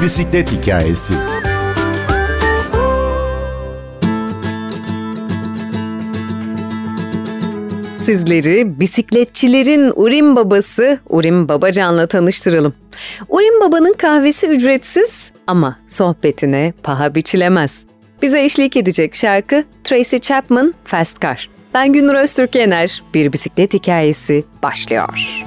[0.00, 1.14] Bir bisiklet hikayesi.
[7.98, 12.74] Sizleri bisikletçilerin Urim babası Urim Babacan'la tanıştıralım.
[13.28, 17.84] Urim Baba'nın kahvesi ücretsiz ama sohbetine paha biçilemez.
[18.22, 21.50] Bize eşlik edecek şarkı Tracy Chapman Fast Car.
[21.74, 23.02] Ben Gündür Öztürk Yener.
[23.14, 25.44] Bir bisiklet hikayesi başlıyor.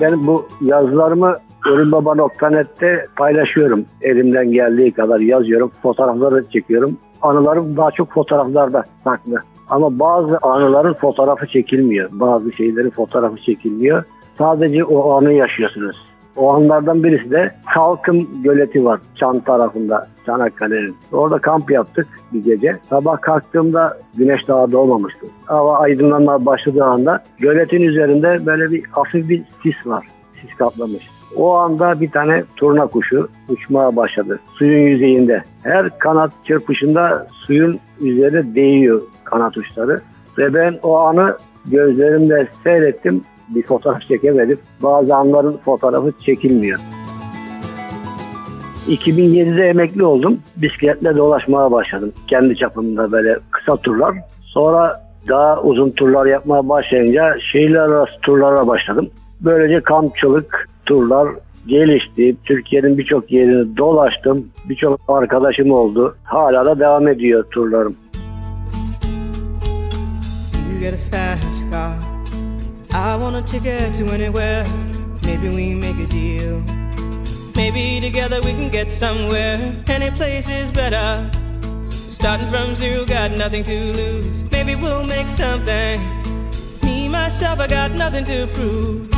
[0.00, 3.84] Ben bu yazılarımı ölümbaba.net'te paylaşıyorum.
[4.02, 5.72] Elimden geldiği kadar yazıyorum.
[5.82, 6.96] Fotoğrafları çekiyorum.
[7.22, 9.42] Anılarım daha çok fotoğraflarda saklı.
[9.70, 12.08] Ama bazı anıların fotoğrafı çekilmiyor.
[12.12, 14.04] Bazı şeylerin fotoğrafı çekilmiyor.
[14.38, 15.96] Sadece o anı yaşıyorsunuz.
[16.36, 20.96] O anlardan birisi de Salkım Göleti var Çan tarafında Çanakkale'nin.
[21.12, 22.78] Orada kamp yaptık bir gece.
[22.90, 25.26] Sabah kalktığımda güneş daha doğmamıştı.
[25.44, 30.06] Hava aydınlanmaya başladığı anda göletin üzerinde böyle bir hafif bir sis var.
[30.40, 31.17] Sis kaplamış.
[31.36, 34.40] O anda bir tane turna kuşu uçmaya başladı.
[34.58, 35.44] Suyun yüzeyinde.
[35.62, 40.00] Her kanat çırpışında suyun üzerine değiyor kanat uçları.
[40.38, 43.24] Ve ben o anı gözlerimle seyrettim.
[43.48, 44.58] Bir fotoğraf çekemedim.
[44.82, 46.78] Bazı anların fotoğrafı çekilmiyor.
[48.88, 50.38] 2007'de emekli oldum.
[50.56, 52.12] Bisikletle dolaşmaya başladım.
[52.26, 54.14] Kendi çapımda böyle kısa turlar.
[54.42, 59.10] Sonra daha uzun turlar yapmaya başlayınca şehirler arası turlara başladım.
[59.40, 61.28] Böylece kampçılık, turlar
[61.66, 62.36] gelişti.
[62.44, 64.48] Türkiye'nin birçok yerini dolaştım.
[64.64, 66.16] Birçok arkadaşım oldu.
[66.24, 67.96] Hala da devam ediyor turlarım.
[70.70, 71.92] You get a fast car.
[72.90, 74.64] I want a ticket to anywhere.
[75.24, 76.60] Maybe we make a deal.
[77.56, 79.58] Maybe together we can get somewhere.
[79.88, 81.30] Any place is better.
[81.90, 84.44] Starting from zero, got nothing to lose.
[84.50, 86.00] Maybe we'll make something.
[86.82, 89.17] Me, myself, I got nothing to prove.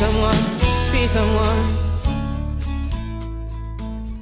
[0.00, 0.40] Someone,
[0.92, 1.60] be someone.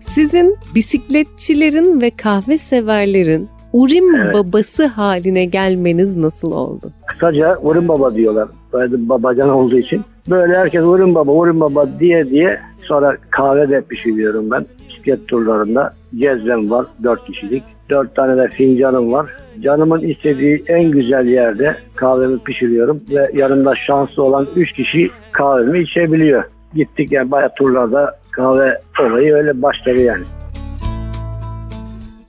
[0.00, 4.34] Sizin bisikletçilerin ve kahve severlerin Urim Evet.
[4.34, 6.92] babası haline gelmeniz nasıl oldu?
[7.06, 8.48] Kısaca Urim Baba diyorlar.
[8.72, 10.02] Böyle babacan olduğu için.
[10.30, 14.66] Böyle herkes Urim Baba, Urim Baba diye diye sonra kahve de pişiriyorum ben.
[14.88, 17.62] Bisiklet turlarında cezvem var 4 kişilik.
[17.90, 19.26] Dört tane de fincanım var.
[19.60, 26.44] Canımın istediği en güzel yerde kahvemi pişiriyorum ve yanımda şanslı olan üç kişi kahvemi içebiliyor.
[26.74, 30.24] Gittik yani bayağı turlarda kahve olayı öyle başladı yani.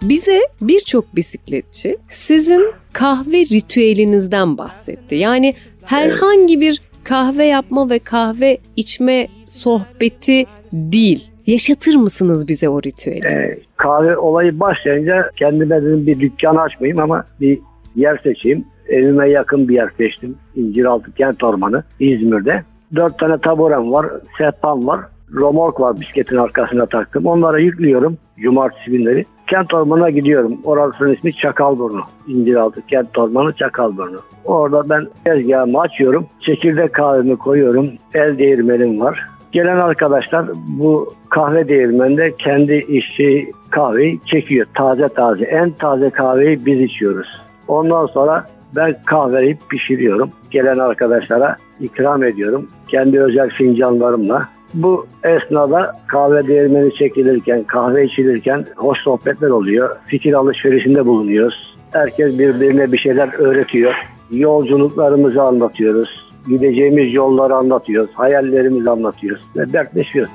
[0.01, 5.15] Bize birçok bisikletçi sizin kahve ritüelinizden bahsetti.
[5.15, 5.53] Yani
[5.85, 11.30] herhangi bir kahve yapma ve kahve içme sohbeti değil.
[11.47, 13.27] Yaşatır mısınız bize o ritüeli?
[13.27, 17.59] Ee, kahve olayı başlayınca kendime dedim bir dükkan açmayayım ama bir
[17.95, 18.65] yer seçeyim.
[18.89, 20.35] Evime yakın bir yer seçtim.
[20.55, 22.63] İnciraltı Kent Ormanı İzmir'de.
[22.95, 24.05] Dört tane taburem var,
[24.37, 24.99] sehpam var.
[25.33, 27.25] Romork var bisikletin arkasına taktım.
[27.25, 29.25] Onlara yüklüyorum cumartesi günleri.
[29.47, 30.57] Kent Ormanı'na gidiyorum.
[30.63, 32.01] Orasının ismi Çakalburnu.
[32.27, 34.19] İnciraltı Kent Ormanı Çakalburnu.
[34.45, 36.25] Orada ben tezgahımı açıyorum.
[36.39, 37.89] Çekirdek kahvemi koyuyorum.
[38.13, 39.27] El değirmenim var.
[39.51, 44.67] Gelen arkadaşlar bu kahve değirmeninde kendi içtiği kahveyi çekiyor.
[44.73, 45.45] Taze taze.
[45.45, 47.41] En taze kahveyi biz içiyoruz.
[47.67, 48.45] Ondan sonra
[48.75, 50.29] ben kahveyi pişiriyorum.
[50.51, 52.67] Gelen arkadaşlara ikram ediyorum.
[52.87, 54.47] Kendi özel fincanlarımla.
[54.73, 59.95] Bu esnada kahve değirmeni çekilirken, kahve içilirken hoş sohbetler oluyor.
[60.05, 61.75] Fikir alışverişinde bulunuyoruz.
[61.91, 63.93] Herkes birbirine bir şeyler öğretiyor.
[64.31, 66.20] Yolculuklarımızı anlatıyoruz.
[66.47, 68.11] Gideceğimiz yolları anlatıyoruz.
[68.13, 69.43] Hayallerimizi anlatıyoruz.
[69.55, 70.31] Ve dertleşiyoruz.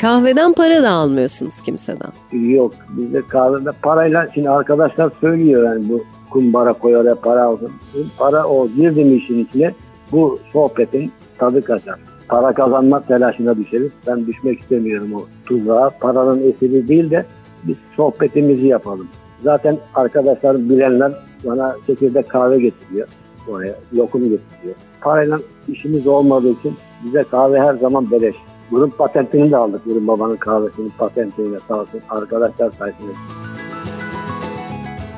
[0.00, 2.10] Kahveden para da almıyorsunuz kimseden.
[2.32, 2.72] Yok.
[2.88, 7.72] Bizde kahvede parayla şimdi arkadaşlar söylüyor yani bu kumbara koy oraya para aldım.
[8.18, 9.74] Para o girdi mi işin içine
[10.12, 11.98] bu sohbetin tadı kaçar.
[12.28, 13.90] Para kazanmak telaşına düşeriz.
[14.06, 15.90] Ben düşmek istemiyorum o tuzağa.
[16.00, 17.24] Paranın esiri değil de
[17.64, 19.08] biz sohbetimizi yapalım.
[19.44, 21.12] Zaten arkadaşlar bilenler
[21.44, 23.08] bana çekirdek kahve getiriyor
[23.48, 23.74] oraya.
[23.94, 24.74] Lokum getiriyor.
[25.00, 25.38] Parayla
[25.68, 28.36] işimiz olmadığı için bize kahve her zaman beleş.
[28.70, 29.86] Bunun patentini de aldık.
[29.86, 33.12] Bunun babanın kahvesinin patentini sağ olsun arkadaşlar sayesinde.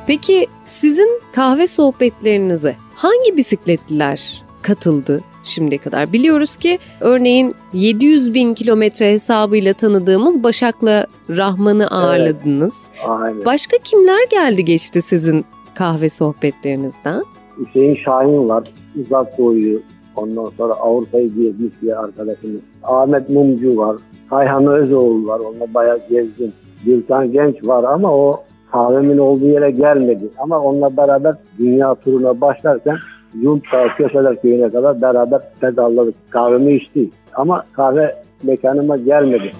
[0.06, 6.12] Peki sizin kahve sohbetlerinize hangi bisikletliler katıldı şimdiye kadar?
[6.12, 12.90] Biliyoruz ki örneğin 700 bin kilometre hesabıyla tanıdığımız Başak'la Rahman'ı ağırladınız.
[12.94, 13.44] Evet, aynen.
[13.44, 15.44] Başka kimler geldi geçti sizin
[15.74, 17.24] kahve sohbetlerinizden?
[17.58, 18.64] Hüseyin Şahin var.
[19.00, 19.80] Uzak Doğu'yu
[20.16, 22.60] ondan sonra Avrupa'yı gezmiş bir arkadaşımız.
[22.82, 23.96] Ahmet Mumcu var.
[24.30, 25.40] Kayhan Özoğlu var.
[25.40, 26.52] Onunla bayağı gezdim.
[26.84, 30.28] Gülkan Genç var ama o kahvemin olduğu yere gelmedi.
[30.38, 32.96] Ama onunla beraber dünya turuna başlarken
[33.34, 36.14] Yunta Köseler Köyü'ne kadar beraber pedalladık.
[36.30, 37.10] Kahvemi içti.
[37.34, 39.52] Ama kahve mekanıma gelmedi.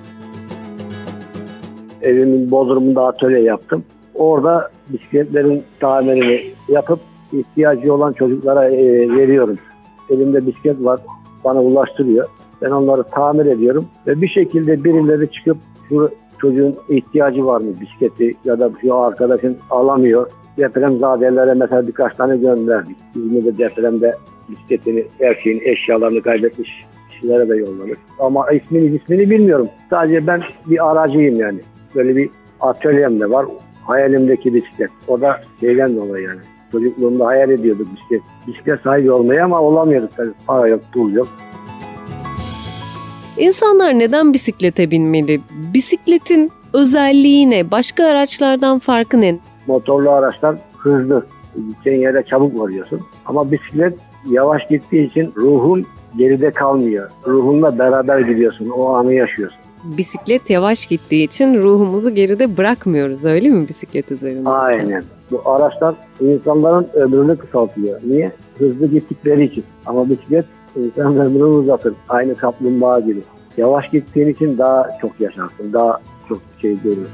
[2.02, 3.84] Evimin bodrumunda atölye yaptım.
[4.14, 7.00] Orada bisikletlerin tamirini yapıp
[7.32, 9.56] ihtiyacı olan çocuklara e, veriyorum.
[10.10, 11.00] Elimde bisiklet var,
[11.44, 12.28] bana ulaştırıyor.
[12.62, 15.56] Ben onları tamir ediyorum ve bir şekilde birileri çıkıp
[15.88, 20.30] şu çocuğun ihtiyacı var mı bisikleti ya da şu arkadaşın alamıyor.
[20.58, 22.96] Depremzadelere mesela birkaç tane gönderdik.
[23.16, 24.14] İzmir'de depremde
[24.48, 26.70] bisikletini, her şeyin eşyalarını kaybetmiş
[27.10, 27.98] kişilere de yolladık.
[28.18, 29.68] Ama ismini ismini bilmiyorum.
[29.90, 31.60] Sadece ben bir aracıyım yani.
[31.94, 33.46] Böyle bir atölyem de var.
[33.84, 34.90] Hayalimdeki bisiklet.
[35.08, 36.40] O da şeyden dolayı yani.
[36.72, 38.22] Çocukluğumda hayal ediyorduk bisiklet.
[38.46, 40.32] Bisiklet sahibi olmayı ama olamıyorduk tabii.
[40.46, 41.28] Para yok, pul yok.
[43.38, 45.40] İnsanlar neden bisiklete binmeli?
[45.74, 47.70] Bisikletin özelliği ne?
[47.70, 49.38] Başka araçlardan farkı ne?
[49.66, 51.26] Motorlu araçlar hızlı.
[51.56, 53.00] Gideceğin yere çabuk varıyorsun.
[53.26, 53.98] Ama bisiklet
[54.30, 57.10] yavaş gittiği için ruhun geride kalmıyor.
[57.26, 58.68] Ruhunla beraber gidiyorsun.
[58.68, 59.58] O anı yaşıyorsun.
[59.84, 64.48] Bisiklet yavaş gittiği için ruhumuzu geride bırakmıyoruz öyle mi bisiklet üzerinde?
[64.48, 65.02] Aynen.
[65.30, 68.00] Bu araçlar insanların ömrünü kısaltıyor.
[68.04, 68.32] Niye?
[68.58, 69.64] Hızlı gittikleri için.
[69.86, 70.44] Ama bisiklet
[70.76, 71.94] insan ömrünü uzatır.
[72.08, 73.20] Aynı kaplumbağa gibi.
[73.56, 75.72] Yavaş gittiğin için daha çok yaşarsın.
[75.72, 77.08] Daha çok şey görürsün.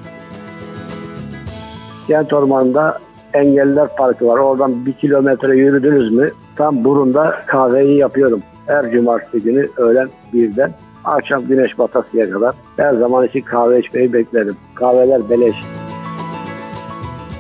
[2.07, 2.99] Kent Ormanı'nda
[3.35, 4.39] Engelliler Parkı var.
[4.39, 8.43] Oradan bir kilometre yürüdünüz mü tam burunda kahveyi yapıyorum.
[8.67, 10.73] Her cumartesi günü öğlen birden
[11.05, 14.57] akşam güneş batasıya kadar her zaman için kahve içmeyi beklerim.
[14.75, 15.57] Kahveler beleş.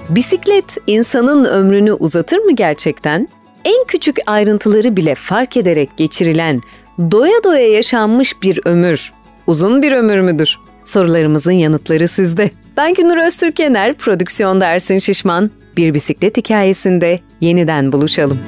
[0.08, 3.28] Bisiklet insanın ömrünü uzatır mı gerçekten?
[3.64, 6.60] En küçük ayrıntıları bile fark ederek geçirilen,
[6.98, 9.12] doya doya yaşanmış bir ömür,
[9.46, 10.58] uzun bir ömür müdür?
[10.84, 12.50] Sorularımızın yanıtları sizde.
[12.76, 15.50] Ben Günür Öztürkener, prodüksiyonda Ersin Şişman.
[15.76, 18.38] Bir bisiklet hikayesinde yeniden buluşalım.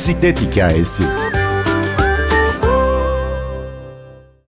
[0.00, 1.02] Bir bisiklet hikayesi.